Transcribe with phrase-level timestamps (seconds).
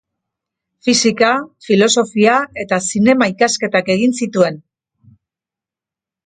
[0.87, 1.27] Fisika,
[1.67, 4.59] filosofia eta zinema-ikasketak egin zituen.